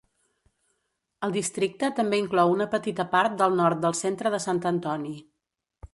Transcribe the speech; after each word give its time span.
El 1.27 1.35
districte 1.35 1.91
també 1.99 2.21
inclou 2.21 2.55
una 2.55 2.69
petita 2.73 3.07
part 3.13 3.39
del 3.43 3.55
nord 3.63 3.85
del 3.85 3.97
centre 4.03 4.33
de 4.37 4.41
Sant 4.47 4.67
Antoni. 4.75 5.15